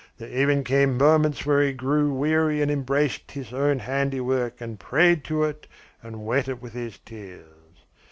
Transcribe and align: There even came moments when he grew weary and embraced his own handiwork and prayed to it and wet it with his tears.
There 0.17 0.29
even 0.35 0.63
came 0.63 0.97
moments 0.97 1.45
when 1.45 1.61
he 1.63 1.73
grew 1.73 2.11
weary 2.11 2.59
and 2.63 2.71
embraced 2.71 3.29
his 3.33 3.53
own 3.53 3.77
handiwork 3.77 4.59
and 4.59 4.79
prayed 4.79 5.23
to 5.25 5.43
it 5.43 5.67
and 6.01 6.25
wet 6.25 6.47
it 6.47 6.59
with 6.59 6.73
his 6.73 6.97
tears. 6.97 7.85